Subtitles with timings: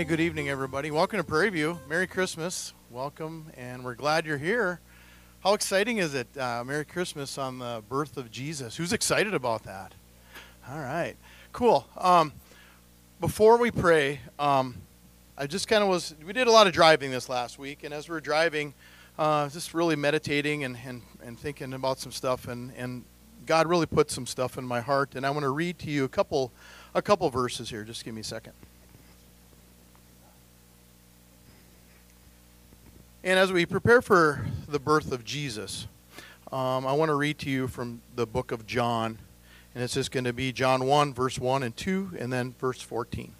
[0.00, 0.90] Hey, good evening, everybody.
[0.90, 1.78] Welcome to Prairie View.
[1.86, 2.72] Merry Christmas.
[2.90, 4.80] Welcome, and we're glad you're here.
[5.40, 6.26] How exciting is it?
[6.38, 8.78] Uh, Merry Christmas on the birth of Jesus.
[8.78, 9.92] Who's excited about that?
[10.70, 11.16] All right,
[11.52, 11.86] cool.
[11.98, 12.32] Um,
[13.20, 14.76] before we pray, um,
[15.36, 17.92] I just kind of was, we did a lot of driving this last week, and
[17.92, 18.72] as we are driving,
[19.18, 23.04] uh, just really meditating and, and, and thinking about some stuff, and, and
[23.44, 26.04] God really put some stuff in my heart, and I want to read to you
[26.04, 26.52] a couple,
[26.94, 27.84] a couple verses here.
[27.84, 28.54] Just give me a second.
[33.22, 35.86] And as we prepare for the birth of Jesus,
[36.50, 39.18] um, I want to read to you from the book of John.
[39.74, 42.80] And it's just going to be John 1, verse 1 and 2, and then verse
[42.80, 43.34] 14.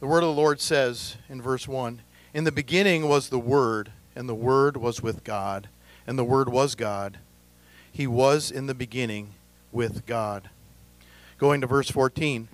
[0.00, 2.00] The word of the Lord says in verse 1
[2.32, 5.68] In the beginning was the Word, and the Word was with God,
[6.06, 7.18] and the Word was God.
[7.92, 9.34] He was in the beginning
[9.72, 10.48] with God.
[11.36, 12.48] Going to verse 14.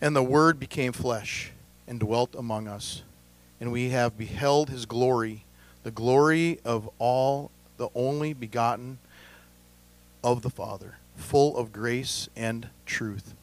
[0.00, 1.52] And the Word became flesh
[1.86, 3.02] and dwelt among us,
[3.60, 5.44] and we have beheld his glory,
[5.82, 8.98] the glory of all the only begotten
[10.22, 13.34] of the Father, full of grace and truth.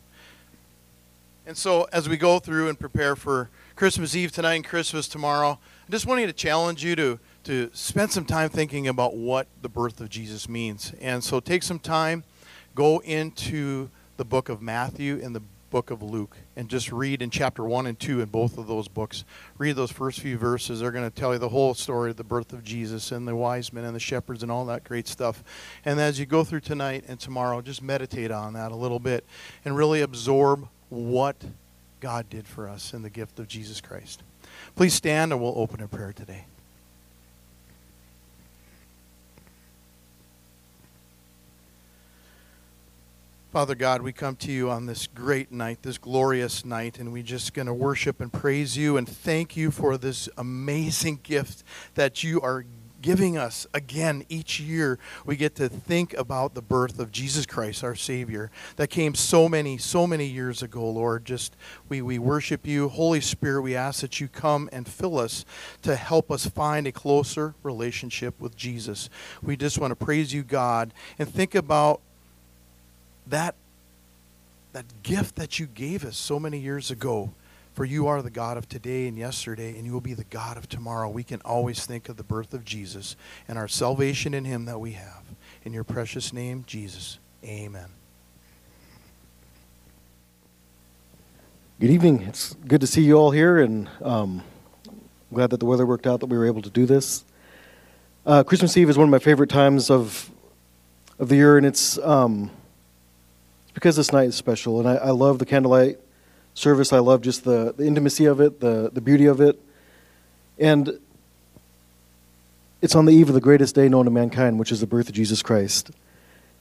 [1.46, 5.60] And so, as we go through and prepare for Christmas Eve tonight and Christmas tomorrow,
[5.88, 9.70] I just wanted to challenge you to, to spend some time thinking about what the
[9.70, 10.94] birth of Jesus means.
[11.02, 12.24] And so, take some time,
[12.74, 17.30] go into the book of Matthew and the book of Luke and just read in
[17.30, 19.26] chapter 1 and 2 in both of those books.
[19.58, 20.80] Read those first few verses.
[20.80, 23.36] They're going to tell you the whole story of the birth of Jesus and the
[23.36, 25.44] wise men and the shepherds and all that great stuff.
[25.84, 29.26] And as you go through tonight and tomorrow, just meditate on that a little bit
[29.64, 31.36] and really absorb what
[32.00, 34.24] God did for us in the gift of Jesus Christ.
[34.76, 36.46] Please stand and we'll open a prayer today.
[43.56, 47.24] Father God, we come to you on this great night, this glorious night, and we're
[47.24, 51.64] just going to worship and praise you and thank you for this amazing gift
[51.94, 52.66] that you are
[53.02, 55.00] giving us again each year.
[55.26, 59.48] We get to think about the birth of Jesus Christ, our Savior, that came so
[59.48, 61.24] many, so many years ago, Lord.
[61.24, 61.56] Just
[61.88, 62.90] we, we worship you.
[62.90, 65.46] Holy Spirit, we ask that you come and fill us
[65.82, 69.10] to help us find a closer relationship with Jesus.
[69.42, 72.02] We just want to praise you, God, and think about
[73.28, 73.56] that
[74.74, 77.32] that gift that you gave us so many years ago
[77.76, 80.56] for you are the God of today and yesterday, and you will be the God
[80.56, 81.10] of tomorrow.
[81.10, 83.18] We can always think of the birth of Jesus
[83.50, 85.24] and our salvation in Him that we have.
[85.66, 87.20] In your precious name, Jesus.
[87.44, 87.88] Amen.
[91.82, 92.22] Good evening.
[92.22, 94.42] It's good to see you all here, and um,
[95.34, 97.26] glad that the weather worked out that we were able to do this.
[98.26, 100.32] Uh, Christmas Eve is one of my favorite times of
[101.20, 102.52] of the year, and it's um,
[103.76, 106.00] because this night is special, and I, I, love the candlelight
[106.54, 106.94] service.
[106.94, 109.62] I love just the, the intimacy of it, the, the beauty of it.
[110.58, 110.98] And
[112.82, 115.10] it's on the eve of the greatest day known to mankind, which is the birth
[115.10, 115.92] of Jesus Christ.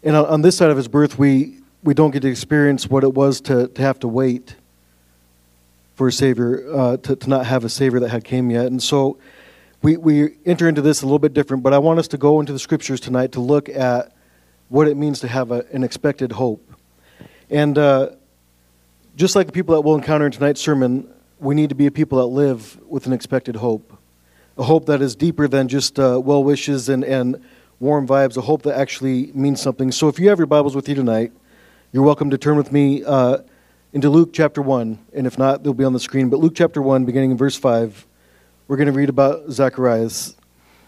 [0.02, 3.04] And on, on this side of his birth, we, we don't get to experience what
[3.04, 4.56] it was to, to have to wait
[5.94, 8.66] for a Savior, uh, to, to not have a Savior that had came yet.
[8.66, 9.18] And so
[9.82, 12.40] we, we enter into this a little bit different, but I want us to go
[12.40, 14.12] into the scriptures tonight to look at
[14.68, 16.73] what it means to have a, an expected hope.
[17.50, 18.10] And uh,
[19.16, 21.90] just like the people that we'll encounter in tonight's sermon, we need to be a
[21.90, 23.96] people that live with an expected hope.
[24.56, 27.42] A hope that is deeper than just uh, well wishes and, and
[27.80, 29.92] warm vibes, a hope that actually means something.
[29.92, 31.32] So if you have your Bibles with you tonight,
[31.92, 33.38] you're welcome to turn with me uh,
[33.92, 34.98] into Luke chapter 1.
[35.12, 36.30] And if not, they'll be on the screen.
[36.30, 38.06] But Luke chapter 1, beginning in verse 5,
[38.68, 40.36] we're going to read about Zacharias.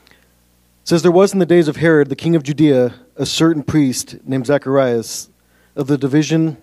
[0.09, 3.63] It says, There was in the days of Herod, the king of Judea, a certain
[3.63, 5.29] priest named Zacharias
[5.77, 6.57] of the division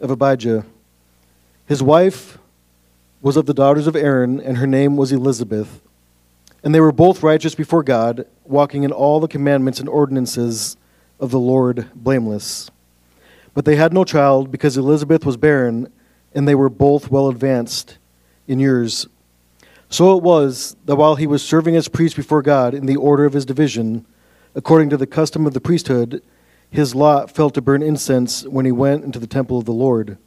[0.00, 0.64] of Abijah.
[1.66, 2.38] His wife
[3.20, 5.80] was of the daughters of Aaron, and her name was Elizabeth.
[6.62, 10.76] And they were both righteous before God, walking in all the commandments and ordinances
[11.18, 12.70] of the Lord blameless.
[13.54, 15.92] But they had no child because Elizabeth was barren,
[16.32, 17.98] and they were both well advanced
[18.46, 19.08] in years.
[19.88, 23.24] So it was that while he was serving as priest before God in the order
[23.24, 24.06] of his division,
[24.54, 26.22] according to the custom of the priesthood,
[26.74, 30.18] his lot fell to burn incense when he went into the temple of the Lord.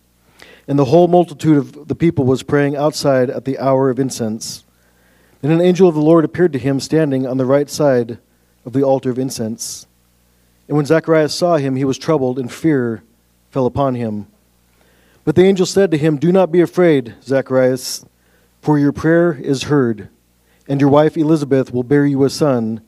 [0.65, 4.63] And the whole multitude of the people was praying outside at the hour of incense.
[5.43, 8.19] And an angel of the Lord appeared to him standing on the right side
[8.65, 9.87] of the altar of incense.
[10.69, 13.03] And when Zacharias saw him, he was troubled, and fear
[13.51, 14.27] fell upon him.
[15.25, 18.05] But the angel said to him, Do not be afraid, Zacharias,
[18.61, 20.07] for your prayer is heard,
[20.65, 22.79] and your wife Elizabeth will bear you a son,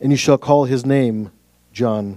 [0.00, 1.30] and you shall call his name
[1.74, 2.16] John.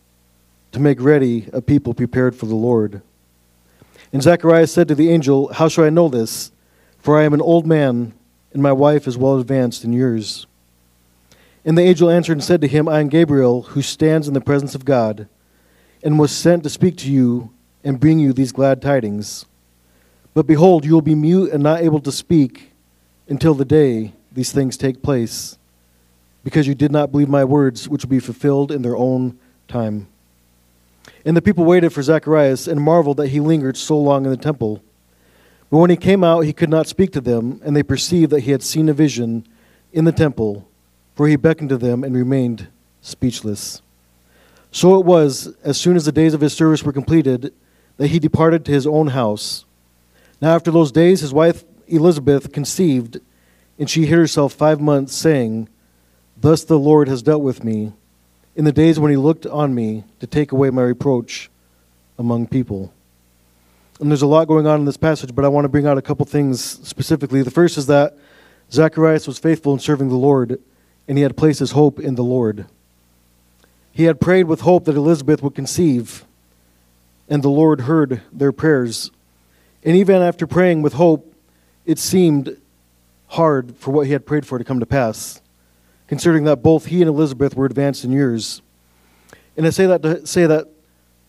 [0.71, 3.01] to make ready a people prepared for the Lord.
[4.13, 6.51] And Zacharias said to the angel, How shall I know this?
[6.99, 8.13] For I am an old man,
[8.53, 10.45] and my wife is well advanced in years.
[11.63, 14.41] And the angel answered and said to him, I am Gabriel, who stands in the
[14.41, 15.27] presence of God,
[16.03, 17.51] and was sent to speak to you
[17.83, 19.45] and bring you these glad tidings.
[20.33, 22.71] But behold, you will be mute and not able to speak
[23.27, 25.57] until the day these things take place,
[26.43, 29.37] because you did not believe my words, which will be fulfilled in their own
[29.67, 30.07] time.
[31.25, 34.37] And the people waited for Zacharias and marveled that he lingered so long in the
[34.37, 34.83] temple.
[35.69, 38.41] But when he came out, he could not speak to them, and they perceived that
[38.41, 39.47] he had seen a vision
[39.93, 40.67] in the temple,
[41.15, 42.67] for he beckoned to them and remained
[43.01, 43.81] speechless.
[44.71, 47.53] So it was, as soon as the days of his service were completed,
[47.97, 49.65] that he departed to his own house.
[50.41, 53.19] Now, after those days, his wife Elizabeth conceived
[53.81, 55.67] and she hid herself five months, saying,
[56.37, 57.93] Thus the Lord has dealt with me
[58.55, 61.49] in the days when he looked on me to take away my reproach
[62.17, 62.93] among people.
[63.99, 65.97] And there's a lot going on in this passage, but I want to bring out
[65.97, 67.43] a couple things specifically.
[67.43, 68.17] The first is that
[68.71, 70.59] Zacharias was faithful in serving the Lord,
[71.07, 72.65] and he had placed his hope in the Lord.
[73.91, 76.25] He had prayed with hope that Elizabeth would conceive,
[77.29, 79.11] and the Lord heard their prayers.
[79.83, 81.33] And even after praying with hope,
[81.85, 82.57] it seemed
[83.27, 85.40] hard for what he had prayed for to come to pass,
[86.11, 88.61] considering that both he and Elizabeth were advanced in years.
[89.55, 90.67] And I say that to say that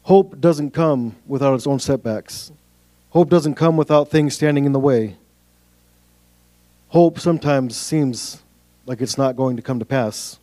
[0.02, 2.50] hope doesn't come without its own setbacks.
[3.11, 5.19] Hope doesn't come without things standing in the way.
[6.88, 8.43] Hope sometimes seems
[8.84, 10.40] like it's not going to come to pass.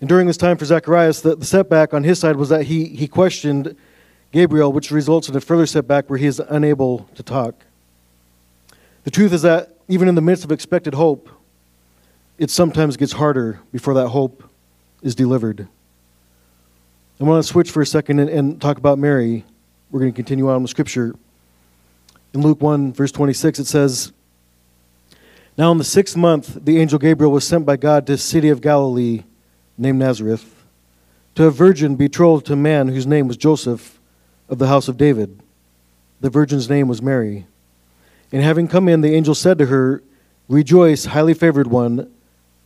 [0.00, 2.86] And during this time for Zacharias, the, the setback on his side was that he,
[2.86, 3.76] he questioned
[4.32, 7.54] Gabriel, which results in a further setback where he is unable to talk.
[9.04, 11.28] The truth is that even in the midst of expected hope,
[12.40, 14.42] it sometimes gets harder before that hope
[15.02, 15.68] is delivered.
[17.20, 19.44] I want to switch for a second and, and talk about Mary.
[19.90, 21.14] We're going to continue on with Scripture.
[22.32, 24.12] In Luke 1, verse 26, it says,
[25.58, 28.48] Now in the sixth month, the angel Gabriel was sent by God to a city
[28.48, 29.24] of Galilee
[29.76, 30.64] named Nazareth,
[31.34, 34.00] to a virgin betrothed to a man whose name was Joseph
[34.48, 35.42] of the house of David.
[36.22, 37.46] The virgin's name was Mary.
[38.32, 40.02] And having come in, the angel said to her,
[40.48, 42.10] Rejoice, highly favored one,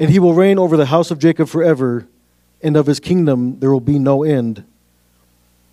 [0.00, 2.08] And he will reign over the house of Jacob forever,
[2.62, 4.64] and of his kingdom there will be no end.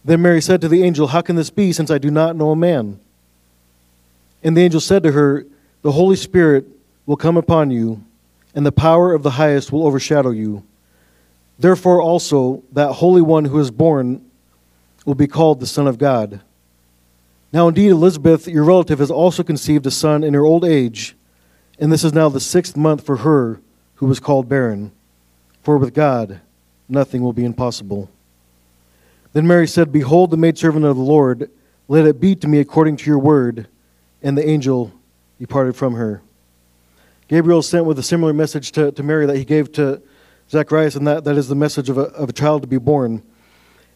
[0.04, 2.52] Then Mary said to the angel, How can this be, since I do not know
[2.52, 3.00] a man?
[4.44, 5.46] And the angel said to her,
[5.82, 6.66] The Holy Spirit
[7.06, 8.04] will come upon you,
[8.54, 10.64] and the power of the highest will overshadow you.
[11.58, 14.30] Therefore also that Holy One who is born
[15.06, 16.42] will be called the Son of God.
[17.54, 21.16] Now, indeed, Elizabeth, your relative, has also conceived a son in her old age,
[21.80, 23.62] and this is now the sixth month for her
[23.98, 24.92] who was called barren.
[25.64, 26.40] For with God,
[26.90, 28.10] nothing will be impossible.
[29.34, 31.52] Then Mary said, Behold, the maidservant of the Lord,
[31.88, 33.68] let it be to me according to your word.
[34.24, 34.92] And the angel
[35.40, 36.22] departed from her.
[37.28, 40.02] Gabriel sent with a similar message to, to Mary that he gave to
[40.50, 43.22] Zacharias, and that, that is the message of a, of a child to be born.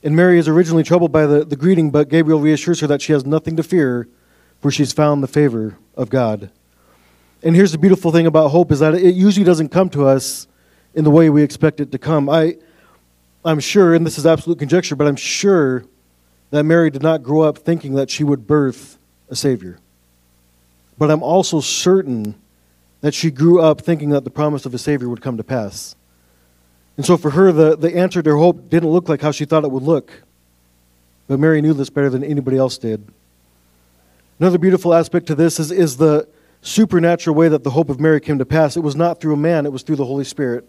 [0.03, 3.13] And Mary is originally troubled by the, the greeting, but Gabriel reassures her that she
[3.13, 4.07] has nothing to fear,
[4.59, 6.49] for she's found the favor of God.
[7.43, 10.47] And here's the beautiful thing about hope is that it usually doesn't come to us
[10.93, 12.29] in the way we expect it to come.
[12.29, 12.57] I,
[13.43, 15.85] I'm sure, and this is absolute conjecture, but I'm sure
[16.51, 19.79] that Mary did not grow up thinking that she would birth a Savior.
[20.97, 22.35] But I'm also certain
[22.99, 25.95] that she grew up thinking that the promise of a Savior would come to pass.
[26.97, 29.45] And so for her, the, the answer to her hope didn't look like how she
[29.45, 30.11] thought it would look.
[31.27, 33.07] But Mary knew this better than anybody else did.
[34.39, 36.27] Another beautiful aspect to this is, is the
[36.61, 38.77] supernatural way that the hope of Mary came to pass.
[38.77, 40.67] It was not through a man, it was through the Holy Spirit.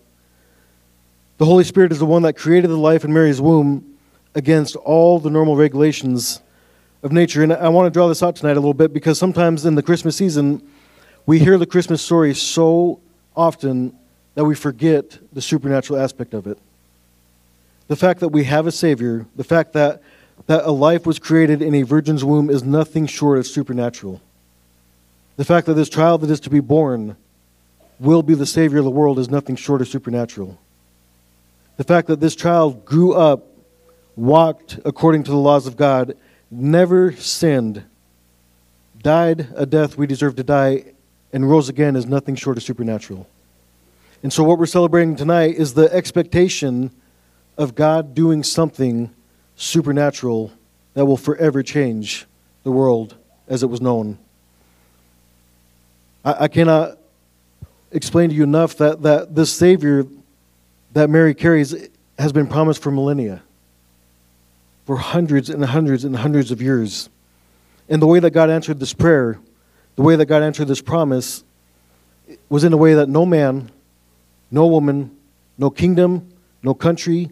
[1.39, 3.93] The Holy Spirit is the one that created the life in Mary's womb,
[4.35, 6.41] against all the normal regulations
[7.03, 7.43] of nature.
[7.43, 9.83] And I want to draw this out tonight a little bit because sometimes in the
[9.83, 10.67] Christmas season,
[11.27, 13.01] we hear the Christmas story so
[13.37, 13.97] often
[14.35, 16.59] that we forget the supernatural aspect of it.
[17.89, 20.03] The fact that we have a Savior, the fact that,
[20.47, 24.21] that a life was created in a virgin's womb is nothing short of supernatural.
[25.37, 27.17] The fact that this child that is to be born
[27.99, 30.59] will be the Savior of the world is nothing short of supernatural.
[31.77, 33.47] The fact that this child grew up,
[34.17, 36.17] walked according to the laws of God,
[36.51, 37.85] never sinned,
[39.03, 40.85] died a death we deserve to die,
[41.33, 43.27] and rose again is nothing short of supernatural.
[44.23, 46.91] And so, what we're celebrating tonight is the expectation
[47.57, 49.11] of God doing something
[49.57, 50.53] supernatural
[50.95, 52.27] that will forever change
[52.63, 53.17] the world
[53.49, 54.19] as it was known.
[56.25, 56.99] I, I cannot
[57.91, 60.07] explain to you enough that, that this Savior
[60.93, 61.89] that Mary carries
[62.19, 63.43] has been promised for millennia,
[64.85, 67.09] for hundreds and hundreds and hundreds of years.
[67.89, 69.39] And the way that God answered this prayer,
[69.97, 71.45] the way that God answered this promise,
[72.49, 73.71] was in a way that no man,
[74.51, 75.17] no woman,
[75.59, 77.31] no kingdom, no country,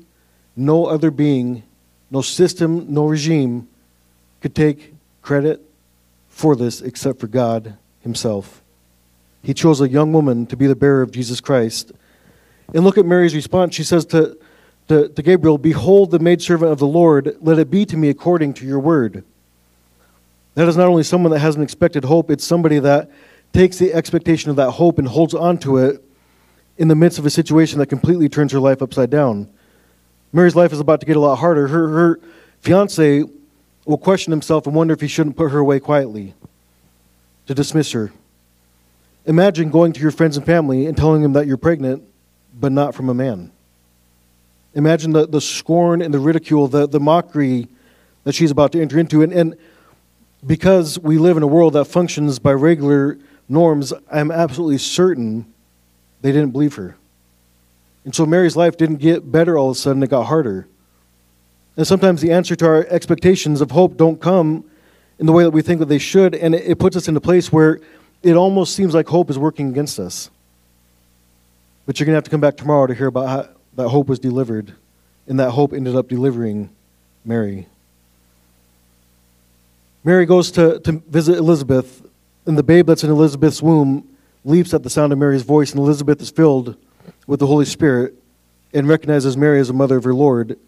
[0.57, 1.63] no other being,
[2.11, 3.69] no system, no regime
[4.41, 5.61] could take credit
[6.29, 8.63] for this except for God Himself.
[9.43, 11.93] He chose a young woman to be the bearer of Jesus Christ.
[12.75, 13.75] And look at Mary's response.
[13.75, 14.39] She says to,
[14.89, 18.55] to, to Gabriel, Behold the maidservant of the Lord, let it be to me according
[18.55, 19.25] to your word.
[20.55, 23.11] That is not only someone that has an expected hope, it's somebody that
[23.53, 26.05] takes the expectation of that hope and holds on to it
[26.77, 29.49] in the midst of a situation that completely turns her life upside down.
[30.33, 31.67] Mary's life is about to get a lot harder.
[31.69, 32.21] Her, her
[32.61, 33.25] fiance
[33.85, 36.35] will question himself and wonder if he shouldn't put her away quietly
[37.47, 38.13] to dismiss her.
[39.31, 42.03] Imagine going to your friends and family and telling them that you're pregnant,
[42.53, 43.53] but not from a man.
[44.75, 47.69] Imagine the, the scorn and the ridicule, the, the mockery
[48.25, 49.23] that she's about to enter into.
[49.23, 49.57] And, and
[50.45, 53.19] because we live in a world that functions by regular
[53.49, 55.47] norms, I'm absolutely certain
[56.23, 56.97] they didn't believe her.
[58.05, 60.67] And so Mary's life didn't get better all of a sudden, it got harder.
[61.77, 64.65] And sometimes the answer to our expectations of hope don't come
[65.21, 67.17] in the way that we think that they should, and it, it puts us in
[67.17, 67.79] a place where
[68.23, 70.31] it almost seems like hope is working against us.
[71.87, 74.09] But you're going to have to come back tomorrow to hear about how that hope
[74.09, 74.75] was delivered,
[75.27, 76.71] and that hope ended up delivering
[77.25, 77.67] Mary.
[80.05, 82.07] Mary goes to, to visit Elizabeth,
[82.47, 84.07] and the babe that's in Elizabeth's womb
[84.45, 86.77] leaps at the sound of Mary's voice, and Elizabeth is filled
[87.27, 88.15] with the Holy Spirit
[88.73, 90.59] and recognizes Mary as the mother of her Lord.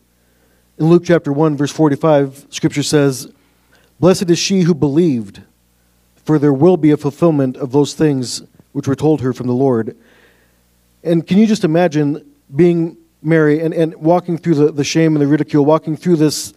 [0.78, 3.30] In Luke chapter 1, verse 45, scripture says,
[4.00, 5.42] Blessed is she who believed,
[6.24, 9.52] for there will be a fulfillment of those things which were told her from the
[9.52, 9.96] Lord.
[11.02, 12.24] And can you just imagine
[12.54, 16.54] being Mary and, and walking through the, the shame and the ridicule, walking through this,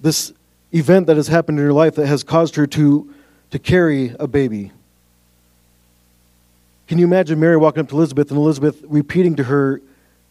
[0.00, 0.32] this
[0.72, 3.12] event that has happened in her life that has caused her to,
[3.50, 4.72] to carry a baby?
[6.86, 9.80] Can you imagine Mary walking up to Elizabeth and Elizabeth repeating to her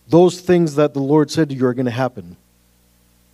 [0.08, 2.38] those things that the Lord said to you are going to happen?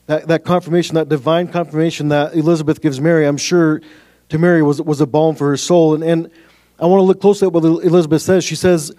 [0.05, 3.81] That, that confirmation, that divine confirmation that Elizabeth gives Mary, I'm sure
[4.29, 5.95] to Mary was, was a balm for her soul.
[5.95, 6.31] And, and
[6.79, 8.43] I want to look closely at what Elizabeth says.
[8.43, 8.93] She says,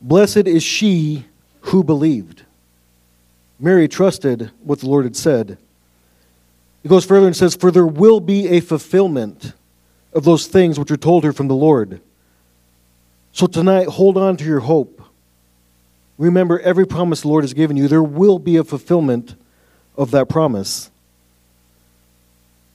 [0.00, 1.26] Blessed is she
[1.60, 2.42] who believed.
[3.58, 5.56] Mary trusted what the Lord had said.
[6.82, 9.54] It goes further and says, For there will be a fulfillment
[10.12, 12.00] of those things which are told her from the Lord.
[13.32, 15.02] So tonight, hold on to your hope.
[16.18, 17.88] Remember every promise the Lord has given you.
[17.88, 19.34] There will be a fulfillment
[19.96, 20.90] of that promise.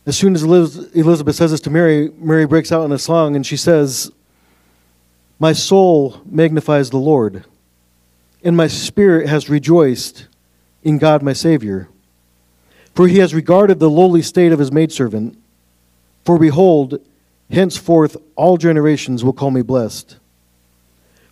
[0.06, 3.46] As soon as Elizabeth says this to Mary, Mary breaks out in a song and
[3.46, 4.12] she says,
[5.38, 7.46] My soul magnifies the Lord,
[8.44, 10.28] and my spirit has rejoiced
[10.84, 11.90] in God my Savior.
[12.96, 15.38] For he has regarded the lowly state of his maidservant.
[16.26, 17.00] For behold,
[17.52, 20.18] henceforth all generations will call me blessed.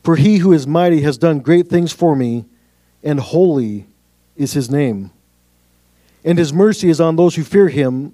[0.03, 2.45] For he who is mighty has done great things for me,
[3.03, 3.87] and holy
[4.35, 5.11] is his name.
[6.23, 8.13] And his mercy is on those who fear him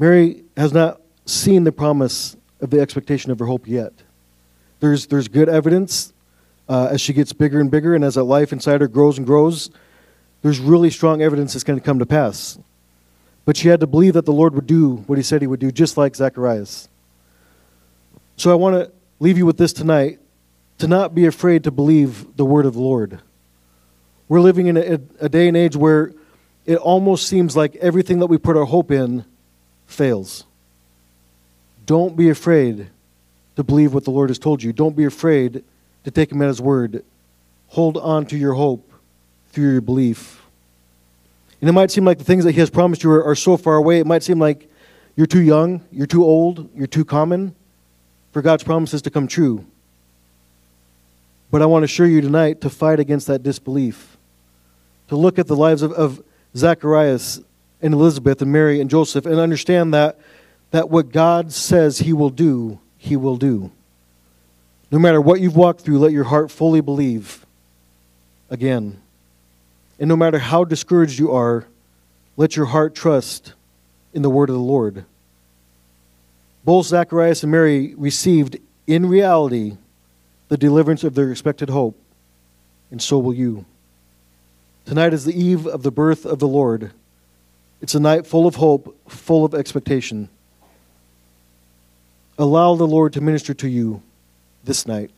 [0.00, 3.92] Mary has not seen the promise of the expectation of her hope yet.
[4.80, 6.14] There's, there's good evidence
[6.70, 9.26] uh, as she gets bigger and bigger, and as that life inside her grows and
[9.26, 9.70] grows.
[10.40, 12.58] there's really strong evidence it's going to come to pass.
[13.44, 15.60] But she had to believe that the Lord would do what he said he would
[15.60, 16.88] do, just like Zacharias.
[18.38, 20.18] So I want to leave you with this tonight
[20.78, 23.20] to not be afraid to believe the word of the Lord.
[24.28, 26.14] We're living in a, a day and age where
[26.64, 29.26] it almost seems like everything that we put our hope in
[29.90, 30.44] fails.
[31.86, 32.88] Don't be afraid
[33.56, 34.72] to believe what the Lord has told you.
[34.72, 35.64] Don't be afraid
[36.04, 37.04] to take him at his word.
[37.68, 38.92] Hold on to your hope
[39.52, 40.42] through your belief.
[41.60, 43.56] And it might seem like the things that he has promised you are, are so
[43.56, 43.98] far away.
[43.98, 44.70] It might seem like
[45.16, 47.54] you're too young, you're too old, you're too common
[48.32, 49.66] for God's promises to come true.
[51.50, 54.16] But I want to assure you tonight to fight against that disbelief,
[55.08, 56.22] to look at the lives of, of
[56.56, 57.40] Zacharias
[57.82, 60.18] and Elizabeth and Mary and Joseph and understand that,
[60.70, 63.70] that what God says he will do, he will do.
[64.90, 67.46] No matter what you've walked through, let your heart fully believe
[68.48, 69.00] again.
[69.98, 71.66] And no matter how discouraged you are,
[72.36, 73.54] let your heart trust
[74.12, 75.04] in the word of the Lord.
[76.64, 79.76] Both Zacharias and Mary received, in reality,
[80.48, 81.98] the deliverance of their expected hope,
[82.90, 83.64] and so will you.
[84.84, 86.90] Tonight is the eve of the birth of the Lord.
[87.80, 90.28] It's a night full of hope, full of expectation.
[92.38, 94.02] Allow the Lord to minister to you
[94.64, 95.10] this night.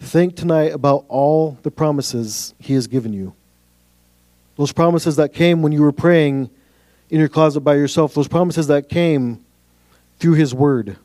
[0.00, 3.34] Think tonight about all the promises He has given you.
[4.56, 6.50] Those promises that came when you were praying
[7.10, 9.44] in your closet by yourself, those promises that came
[10.18, 10.96] through His Word.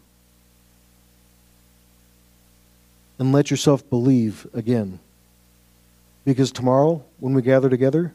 [3.19, 4.99] And let yourself believe again.
[6.25, 8.13] Because tomorrow, when we gather together,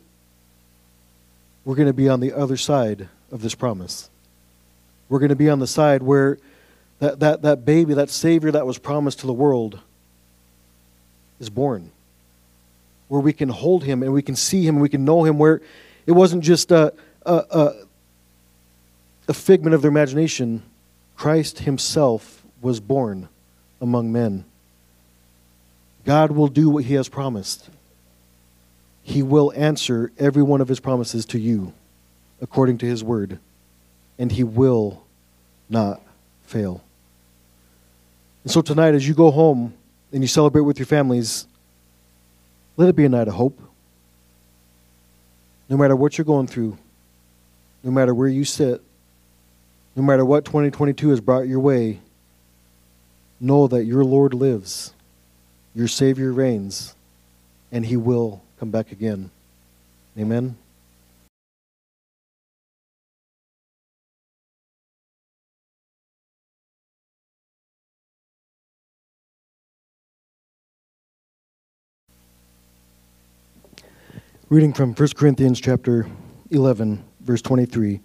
[1.68, 4.08] we're going to be on the other side of this promise.
[5.10, 6.38] We're going to be on the side where
[6.98, 9.78] that, that, that baby, that Savior that was promised to the world,
[11.38, 11.90] is born.
[13.08, 15.36] Where we can hold him and we can see him and we can know him,
[15.36, 15.60] where
[16.06, 16.94] it wasn't just a,
[17.26, 17.74] a, a,
[19.28, 20.62] a figment of their imagination.
[21.16, 23.28] Christ himself was born
[23.78, 24.46] among men.
[26.06, 27.68] God will do what he has promised.
[29.08, 31.72] He will answer every one of his promises to you
[32.42, 33.38] according to his word,
[34.18, 35.02] and he will
[35.70, 36.02] not
[36.44, 36.84] fail.
[38.44, 39.72] And so tonight, as you go home
[40.12, 41.46] and you celebrate with your families,
[42.76, 43.58] let it be a night of hope.
[45.70, 46.76] No matter what you're going through,
[47.82, 48.82] no matter where you sit,
[49.96, 52.00] no matter what 2022 has brought your way,
[53.40, 54.92] know that your Lord lives,
[55.74, 56.94] your Savior reigns,
[57.72, 59.30] and He will come back again.
[60.18, 60.56] Amen.
[74.50, 76.08] Reading from 1 Corinthians chapter
[76.50, 78.00] 11, verse 23.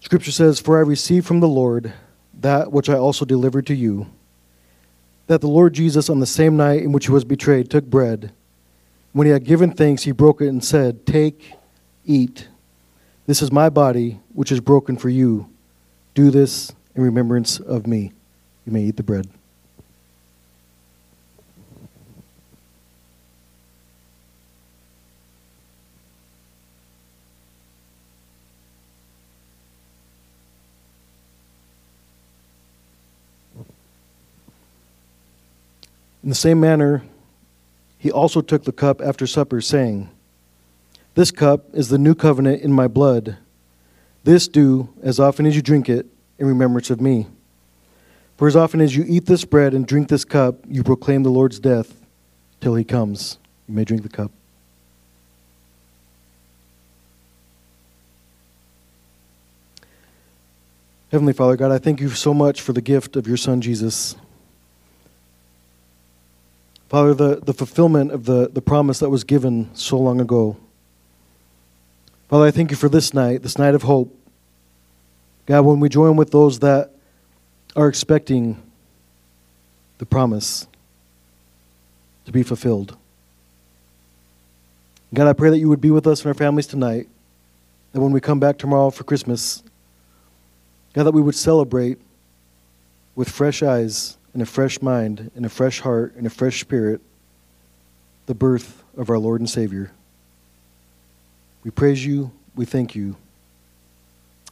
[0.00, 1.92] Scripture says, For I received from the Lord
[2.32, 4.06] that which I also delivered to you,
[5.26, 8.32] that the Lord Jesus, on the same night in which he was betrayed, took bread.
[9.12, 11.54] When he had given thanks, he broke it and said, Take,
[12.04, 12.48] eat.
[13.26, 15.48] This is my body, which is broken for you.
[16.14, 18.12] Do this in remembrance of me.
[18.66, 19.28] You may eat the bread.
[36.22, 37.04] In the same manner,
[37.98, 40.08] he also took the cup after supper, saying,
[41.14, 43.38] This cup is the new covenant in my blood.
[44.24, 46.06] This do as often as you drink it
[46.38, 47.26] in remembrance of me.
[48.36, 51.30] For as often as you eat this bread and drink this cup, you proclaim the
[51.30, 52.00] Lord's death
[52.60, 53.38] till he comes.
[53.66, 54.30] You may drink the cup.
[61.10, 64.14] Heavenly Father, God, I thank you so much for the gift of your Son, Jesus.
[66.88, 70.56] Father, the, the fulfillment of the, the promise that was given so long ago.
[72.28, 74.14] Father, I thank you for this night, this night of hope.
[75.46, 76.90] God, when we join with those that
[77.76, 78.62] are expecting
[79.98, 80.66] the promise
[82.24, 82.96] to be fulfilled.
[85.14, 87.08] God, I pray that you would be with us and our families tonight,
[87.92, 89.62] that when we come back tomorrow for Christmas,
[90.92, 91.98] God, that we would celebrate
[93.14, 97.00] with fresh eyes in a fresh mind, in a fresh heart, in a fresh spirit,
[98.26, 99.90] the birth of our Lord and Savior.
[101.64, 102.30] We praise you.
[102.54, 103.16] We thank you.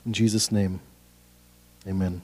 [0.04, 0.80] In Jesus' name,
[1.86, 2.22] amen.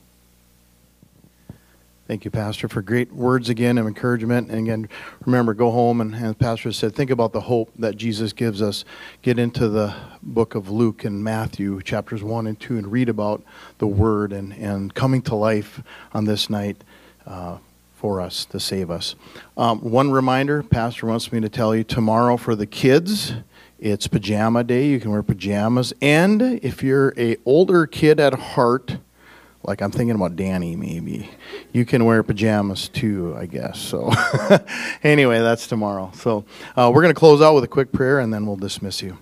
[2.08, 4.50] Thank you, Pastor, for great words again of encouragement.
[4.50, 4.88] And again,
[5.24, 8.84] remember, go home and, and Pastor said, think about the hope that Jesus gives us.
[9.22, 13.44] Get into the book of Luke and Matthew, chapters 1 and 2, and read about
[13.78, 15.80] the Word and, and coming to life
[16.12, 16.82] on this night
[17.26, 17.58] uh,
[17.94, 19.14] for us to save us.
[19.56, 23.34] Um, one reminder Pastor wants me to tell you tomorrow for the kids.
[23.78, 24.86] It's pajama day.
[24.88, 25.92] You can wear pajamas.
[26.00, 28.96] And if you're a older kid at heart,
[29.64, 31.30] like I'm thinking about Danny maybe.
[31.72, 33.78] You can wear pajamas too, I guess.
[33.78, 34.10] So
[35.02, 36.10] anyway, that's tomorrow.
[36.14, 36.44] So
[36.76, 39.18] uh, we're going to close out with a quick prayer and then we'll dismiss you.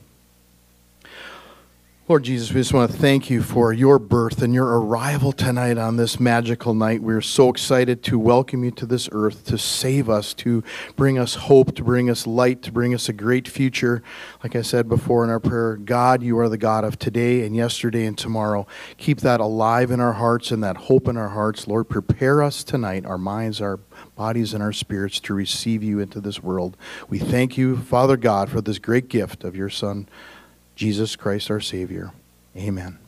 [2.11, 5.79] Lord Jesus, we just want to thank you for your birth and your arrival tonight
[5.79, 7.01] on this magical night.
[7.01, 10.65] We're so excited to welcome you to this earth, to save us, to
[10.97, 14.03] bring us hope, to bring us light, to bring us a great future.
[14.43, 17.55] Like I said before in our prayer, God, you are the God of today and
[17.55, 18.67] yesterday and tomorrow.
[18.99, 21.69] Keep that alive in our hearts and that hope in our hearts.
[21.69, 23.77] Lord, prepare us tonight, our minds, our
[24.17, 26.77] bodies, and our spirits to receive you into this world.
[27.09, 30.09] We thank you, Father God, for this great gift of your Son.
[30.81, 32.11] Jesus Christ our Savior.
[32.57, 32.99] Amen.